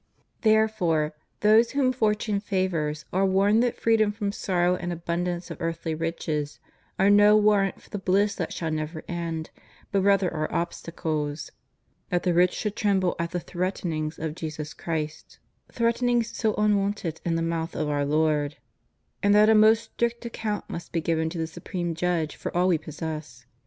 [0.41, 5.93] Therefore those whom fortune favors are warned that freedom from sorrow and abundance of earthly
[5.93, 6.57] riches
[6.97, 9.51] are no warrant for the bliss that shall never end,
[9.91, 11.51] but rather are obstacles;
[12.07, 15.37] ^ that the rich should tremble at the threaten ings of Jesus Christ—
[15.71, 18.55] threatenings so unwonted in the mouth of Our Lord *■—
[19.21, 22.67] and that a most strict account must be given to the Supreme Judge for all
[22.69, 23.45] we possess.